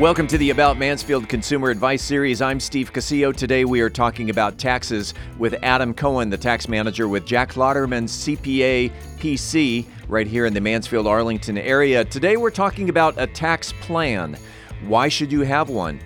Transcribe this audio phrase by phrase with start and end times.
[0.00, 2.40] Welcome to the About Mansfield Consumer Advice Series.
[2.40, 3.36] I'm Steve Casillo.
[3.36, 8.04] Today we are talking about taxes with Adam Cohen, the tax manager with Jack Lauderman
[8.04, 12.06] CPA PC, right here in the Mansfield Arlington area.
[12.06, 14.36] Today we're talking about a tax plan.
[14.86, 16.00] Why should you have one?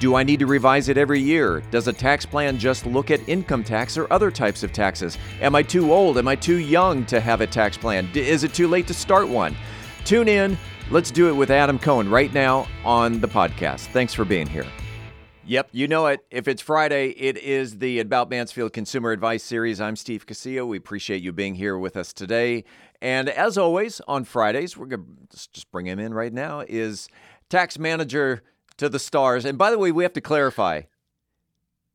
[0.00, 1.62] Do I need to revise it every year?
[1.70, 5.16] Does a tax plan just look at income tax or other types of taxes?
[5.40, 6.18] Am I too old?
[6.18, 8.10] Am I too young to have a tax plan?
[8.14, 9.56] Is it too late to start one?
[10.04, 10.58] Tune in
[10.90, 13.88] Let's do it with Adam Cohen right now on the podcast.
[13.92, 14.64] Thanks for being here.
[15.44, 16.24] Yep, you know it.
[16.30, 19.82] If it's Friday, it is the About Mansfield Consumer Advice Series.
[19.82, 20.66] I'm Steve Casillo.
[20.66, 22.64] We appreciate you being here with us today.
[23.02, 27.10] And as always, on Fridays, we're going to just bring him in right now, is
[27.50, 28.42] tax manager
[28.78, 29.44] to the Stars.
[29.44, 30.82] And by the way, we have to clarify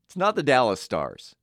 [0.05, 1.35] it's not the Dallas Stars.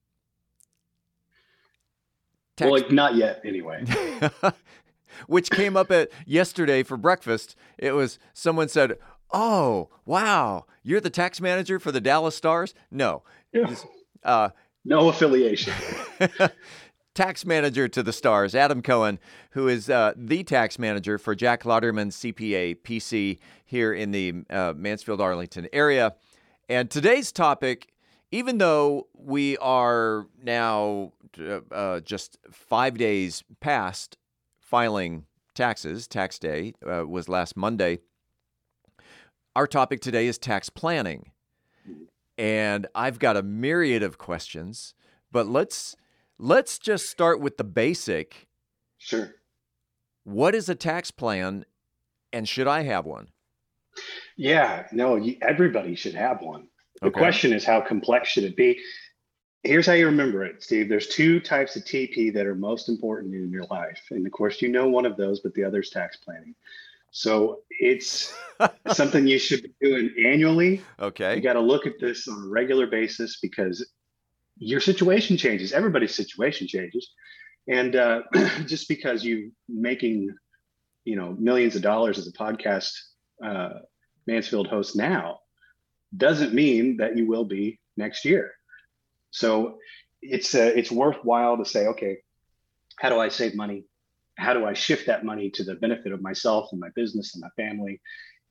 [2.57, 3.85] Tax- well, like, not yet, anyway.
[5.27, 7.57] which came up at yesterday for breakfast.
[7.79, 8.99] It was someone said,
[9.33, 13.75] "Oh, wow, you're the tax manager for the Dallas Stars." No, yeah.
[14.25, 14.51] uh,
[14.85, 15.75] no affiliation.
[17.15, 19.19] tax manager to the Stars, Adam Cohen,
[19.51, 24.73] who is uh, the tax manager for Jack Lauderman CPA PC here in the uh,
[24.77, 26.15] Mansfield Arlington area.
[26.69, 27.93] And today's topic,
[28.31, 34.17] even though we are now uh, uh just five days past
[34.71, 36.07] filing taxes.
[36.07, 37.99] Tax day uh, was last Monday.
[39.57, 41.33] Our topic today is tax planning.
[42.39, 44.95] And I've got a myriad of questions,
[45.31, 45.97] but let's
[46.39, 48.49] let's just start with the basic.
[48.97, 49.35] Sure.
[50.25, 51.65] What is a tax plan
[52.33, 53.29] and should I have one?
[54.37, 56.69] Yeah, no, everybody should have one.
[57.03, 57.19] The okay.
[57.19, 58.79] question is how complex should it be?
[59.63, 60.89] Here's how you remember it, Steve.
[60.89, 64.01] There's two types of TP that are most important in your life.
[64.11, 66.55] And of course, you know one of those, but the other is tax planning.
[67.11, 68.35] So it's
[68.93, 70.83] something you should be doing annually.
[70.99, 71.37] Okay.
[71.37, 73.87] You got to look at this on a regular basis because
[74.57, 75.73] your situation changes.
[75.73, 77.11] Everybody's situation changes.
[77.69, 78.23] And uh,
[78.67, 80.35] just because you're making,
[81.05, 82.93] you know, millions of dollars as a podcast
[83.45, 83.81] uh,
[84.27, 85.41] Mansfield host now
[86.17, 88.53] doesn't mean that you will be next year.
[89.31, 89.79] So
[90.23, 92.19] it's uh, it's worthwhile to say, okay,
[92.99, 93.85] how do I save money?
[94.37, 97.43] How do I shift that money to the benefit of myself and my business and
[97.43, 98.01] my family?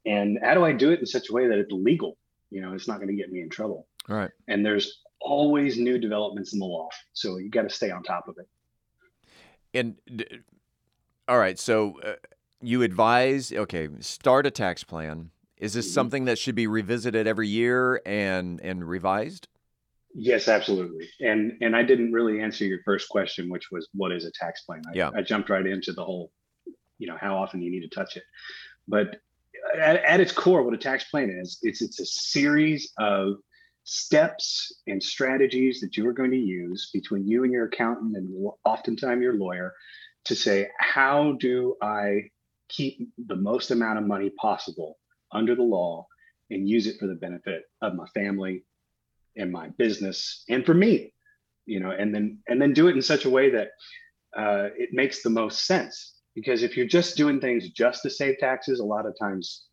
[0.06, 2.18] And how do I do it in such a way that it's legal?
[2.52, 3.88] You know, it's not going to get me in trouble.
[4.10, 4.32] All right.
[4.48, 8.28] And there's always new developments in the law, so you got to stay on top
[8.28, 8.48] of it.
[9.74, 9.96] And
[11.28, 12.14] all right, so uh,
[12.62, 15.30] you advise, okay, start a tax plan.
[15.58, 15.94] Is this mm-hmm.
[15.94, 19.48] something that should be revisited every year and and revised?
[20.16, 21.08] Yes, absolutely.
[21.20, 24.64] And and I didn't really answer your first question, which was what is a tax
[24.64, 24.82] plan?
[24.88, 25.12] I, yeah.
[25.16, 26.32] I jumped right into the whole,
[26.98, 28.24] you know, how often you need to touch it.
[28.88, 29.18] But
[29.76, 33.36] at, at its core, what a tax plan is, it's it's a series of
[33.84, 38.52] steps and strategies that you are going to use between you and your accountant and
[38.66, 39.74] oftentimes your lawyer
[40.26, 42.24] to say, how do I
[42.68, 44.98] keep the most amount of money possible
[45.32, 46.06] under the law
[46.52, 48.64] and use it for the benefit of my family
[49.36, 51.14] in my business and for me
[51.66, 53.70] you know and then and then do it in such a way that
[54.38, 56.16] uh, it makes the most sense.
[56.36, 59.66] Because if you're just doing things just to save taxes a lot of times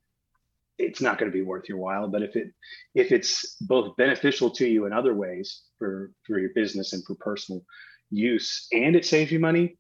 [0.79, 2.09] it's not going to be worth your while.
[2.09, 2.49] But if it
[2.95, 7.15] if it's both beneficial to you in other ways for for your business and for
[7.17, 7.63] personal
[8.11, 9.79] use and it saves you money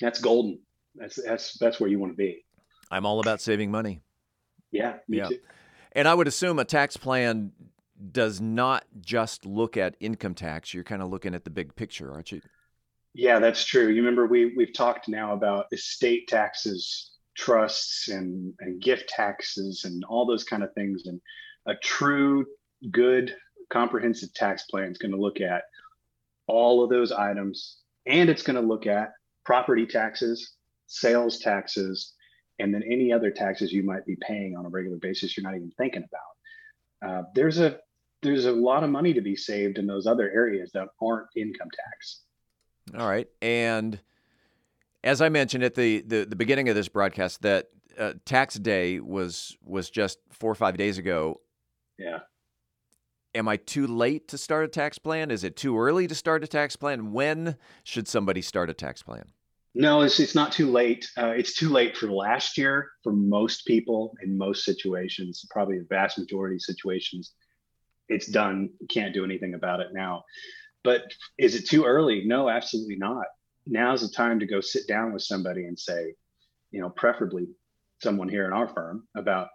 [0.00, 0.60] that's golden.
[0.94, 2.44] That's that's that's where you want to be.
[2.90, 4.00] I'm all about saving money.
[4.70, 5.28] Yeah yeah.
[5.28, 5.38] too.
[5.92, 7.52] and i would assume a tax plan
[8.12, 10.72] does not just look at income tax.
[10.72, 12.40] You're kind of looking at the big picture, aren't you?
[13.14, 13.88] Yeah, that's true.
[13.88, 20.04] You remember we we've talked now about estate taxes, trusts, and and gift taxes, and
[20.04, 21.06] all those kind of things.
[21.06, 21.20] And
[21.66, 22.46] a true,
[22.90, 23.34] good,
[23.70, 25.64] comprehensive tax plan is going to look at
[26.46, 29.12] all of those items, and it's going to look at
[29.44, 30.52] property taxes,
[30.86, 32.14] sales taxes,
[32.58, 35.56] and then any other taxes you might be paying on a regular basis you're not
[35.56, 37.10] even thinking about.
[37.10, 37.78] Uh, there's a
[38.22, 41.68] there's a lot of money to be saved in those other areas that aren't income
[41.74, 42.20] tax.
[42.98, 44.00] All right, and
[45.04, 47.68] as I mentioned at the the, the beginning of this broadcast, that
[47.98, 51.40] uh, tax day was was just four or five days ago.
[51.98, 52.20] Yeah.
[53.34, 55.30] Am I too late to start a tax plan?
[55.30, 57.12] Is it too early to start a tax plan?
[57.12, 59.24] When should somebody start a tax plan?
[59.74, 61.08] No, it's, it's not too late.
[61.16, 65.86] Uh, it's too late for last year for most people in most situations, probably the
[65.90, 67.34] vast majority of situations
[68.08, 68.70] it's done.
[68.88, 70.24] Can't do anything about it now.
[70.84, 71.02] But
[71.38, 72.24] is it too early?
[72.24, 73.26] No, absolutely not.
[73.66, 76.14] Now's the time to go sit down with somebody and say,
[76.70, 77.48] you know, preferably
[78.00, 79.48] someone here in our firm about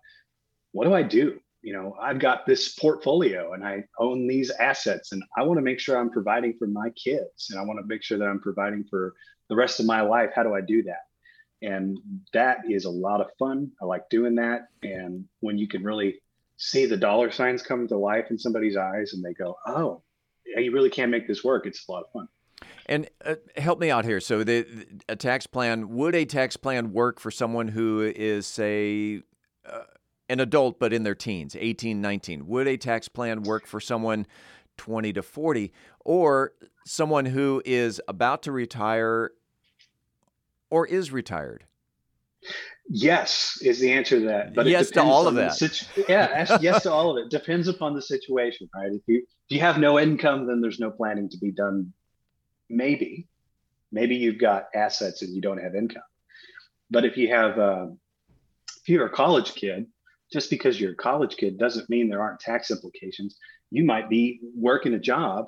[0.71, 1.39] what do I do?
[1.63, 5.63] you know, I've got this portfolio and I own these assets and I want to
[5.63, 8.41] make sure I'm providing for my kids and I want to make sure that I'm
[8.41, 9.13] providing for
[9.47, 10.31] the rest of my life.
[10.35, 11.03] How do I do that?
[11.61, 11.97] And
[12.33, 13.71] that is a lot of fun.
[13.81, 14.67] I like doing that.
[14.83, 16.19] And when you can really
[16.63, 20.01] see the dollar signs come to life in somebody's eyes and they go, oh,
[20.45, 22.27] you really can't make this work, it's a lot of fun.
[22.85, 24.21] And uh, help me out here.
[24.21, 24.65] So, the,
[25.09, 29.23] a tax plan would a tax plan work for someone who is, say,
[29.65, 29.83] uh,
[30.29, 32.47] an adult but in their teens, 18, 19?
[32.47, 34.25] Would a tax plan work for someone
[34.77, 35.73] 20 to 40
[36.05, 36.53] or
[36.85, 39.31] someone who is about to retire
[40.69, 41.65] or is retired?
[42.89, 44.53] Yes, is the answer to that.
[44.53, 45.55] But yes to all of that.
[45.55, 47.31] Situ- yeah, yes to all of it.
[47.31, 48.91] Depends upon the situation, right?
[48.91, 51.93] If you if you have no income, then there's no planning to be done.
[52.69, 53.27] Maybe,
[53.91, 56.03] maybe you've got assets and you don't have income.
[56.89, 57.87] But if you have, uh,
[58.81, 59.87] if you're a college kid,
[60.31, 63.37] just because you're a college kid doesn't mean there aren't tax implications.
[63.71, 65.45] You might be working a job,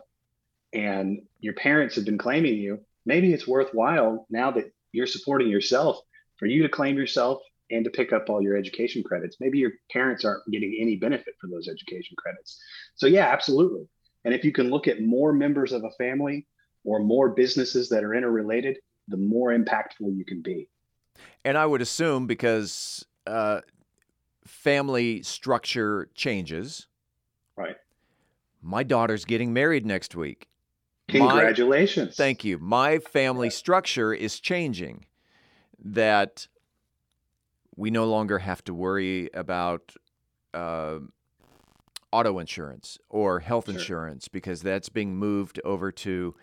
[0.74, 2.80] and your parents have been claiming you.
[3.06, 6.00] Maybe it's worthwhile now that you're supporting yourself
[6.38, 7.42] for you to claim yourself
[7.72, 9.38] and to pick up all your education credits.
[9.40, 12.60] Maybe your parents aren't getting any benefit for those education credits.
[12.96, 13.88] So, yeah, absolutely.
[14.24, 16.48] And if you can look at more members of a family
[16.84, 18.78] or more businesses that are interrelated,
[19.08, 20.70] the more impactful you can be.
[21.44, 23.62] And I would assume because uh,
[24.46, 26.88] family structure changes.
[27.56, 27.76] Right.
[28.62, 30.48] My daughter's getting married next week.
[31.08, 32.10] Congratulations.
[32.10, 32.58] My, thank you.
[32.58, 35.06] My family structure is changing
[35.84, 36.48] that
[37.76, 39.94] we no longer have to worry about
[40.54, 41.00] uh,
[42.12, 43.74] auto insurance or health sure.
[43.74, 46.36] insurance because that's being moved over to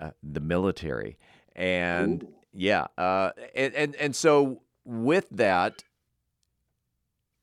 [0.00, 1.18] uh, the military.
[1.54, 2.34] And Ooh.
[2.52, 5.84] yeah, uh, and, and and so with that,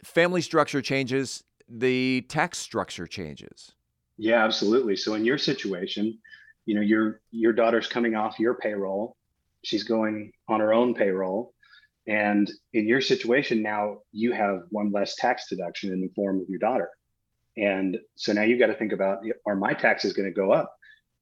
[0.03, 3.73] family structure changes, the tax structure changes.
[4.17, 4.95] Yeah, absolutely.
[4.95, 6.17] So in your situation,
[6.65, 9.16] you know, your your daughter's coming off your payroll
[9.67, 11.53] she's going on her own payroll.
[12.07, 16.47] And in your situation now, you have one less tax deduction in the form of
[16.47, 16.89] your daughter.
[17.57, 20.73] And so now you've got to think about are my taxes going to go up?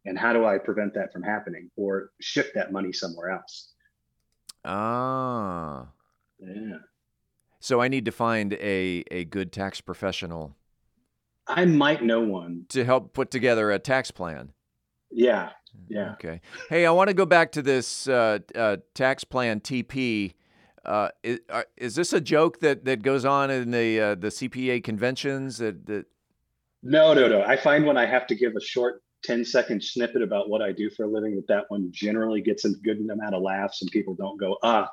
[0.05, 3.71] And how do I prevent that from happening or shift that money somewhere else?
[4.63, 5.87] Ah.
[6.37, 6.77] Yeah.
[7.59, 10.55] So I need to find a, a good tax professional.
[11.47, 12.65] I might know one.
[12.69, 14.51] To help put together a tax plan.
[15.09, 15.49] Yeah.
[15.87, 16.13] Yeah.
[16.13, 16.41] Okay.
[16.69, 20.33] Hey, I want to go back to this uh, uh, tax plan TP.
[20.83, 24.27] Uh, is, uh, is, this a joke that, that goes on in the uh, the
[24.27, 25.57] CPA conventions?
[25.57, 26.05] That, that...
[26.83, 27.41] No, no, no.
[27.41, 30.71] I find when I have to give a short 10 second snippet about what I
[30.71, 33.89] do for a living, that that one generally gets a good amount of laughs, and
[33.89, 34.87] people don't go, ah,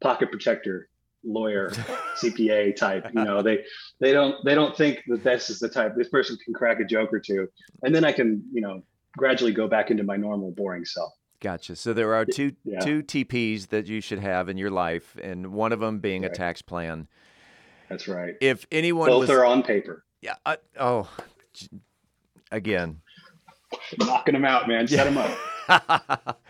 [0.00, 0.88] pocket protector,
[1.24, 1.70] lawyer,
[2.20, 3.06] CPA type.
[3.14, 3.64] You know, they
[4.00, 5.92] they don't they don't think that this is the type.
[5.96, 7.46] This person can crack a joke or two,
[7.82, 8.82] and then I can you know
[9.16, 11.12] gradually go back into my normal boring self.
[11.40, 11.76] Gotcha.
[11.76, 12.80] So there are two yeah.
[12.80, 16.30] two TPs that you should have in your life, and one of them being right.
[16.30, 17.08] a tax plan.
[17.88, 18.34] That's right.
[18.40, 20.04] If anyone both was, are on paper.
[20.20, 20.34] Yeah.
[20.44, 21.08] I, oh,
[22.50, 23.00] again.
[23.98, 24.88] Knocking them out, man.
[24.88, 25.38] Set them up.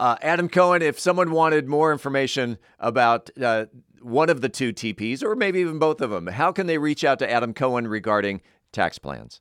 [0.00, 3.66] uh, Adam Cohen, if someone wanted more information about uh,
[4.00, 7.04] one of the two TPs, or maybe even both of them, how can they reach
[7.04, 8.40] out to Adam Cohen regarding
[8.72, 9.40] tax plans?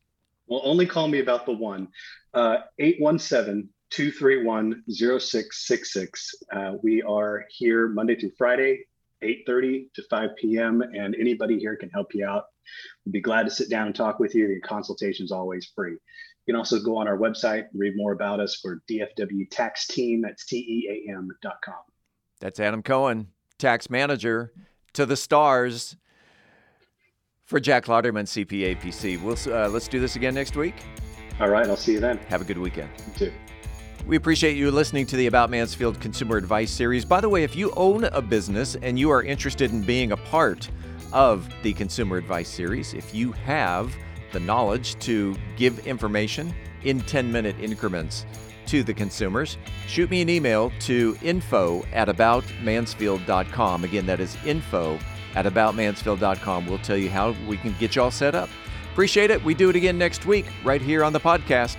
[0.52, 1.88] Well, only call me about the one.
[2.34, 6.36] Uh, 817 231 0666.
[6.52, 8.86] Uh, we are here Monday through Friday,
[9.24, 10.82] 8.30 to 5 p.m.
[10.82, 12.48] And anybody here can help you out.
[13.06, 14.46] We'd be glad to sit down and talk with you.
[14.46, 15.94] Your consultation is always free.
[15.94, 19.88] You can also go on our website and read more about us for DFW Tax
[19.88, 21.76] Team at CEAM.com.
[22.42, 24.52] That's Adam Cohen, tax manager
[24.92, 25.96] to the stars
[27.52, 29.22] for Jack Lauderman, CPA PC.
[29.22, 30.74] We'll, uh, let's do this again next week.
[31.42, 31.68] All right.
[31.68, 32.18] I'll see you then.
[32.30, 32.90] Have a good weekend.
[33.08, 33.34] You too.
[34.08, 37.04] We appreciate you listening to the About Mansfield Consumer Advice Series.
[37.04, 40.18] By the way, if you own a business and you are interested in being a
[40.18, 40.72] part
[41.12, 43.94] of the Consumer Advice Series, if you have
[44.32, 46.54] the knowledge to give information
[46.84, 48.26] in 10 minute increments
[48.68, 53.84] to the consumers, shoot me an email to info at aboutmansfield.com.
[53.84, 54.98] Again, that is info
[55.36, 56.68] at aboutmansfield.com.
[56.68, 58.50] We'll tell you how we can get you all set up.
[58.92, 59.44] Appreciate it.
[59.44, 61.78] We do it again next week, right here on the podcast.